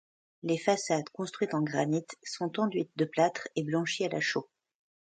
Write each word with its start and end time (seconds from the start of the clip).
Les 0.41 0.57
façades, 0.57 1.11
construites 1.11 1.53
en 1.53 1.61
granite, 1.61 2.15
sont 2.23 2.59
enduites 2.59 2.89
de 2.97 3.05
plâtre 3.05 3.47
et 3.55 3.61
blanchies 3.61 4.05
à 4.05 4.09
la 4.09 4.19
chaux. 4.19 4.49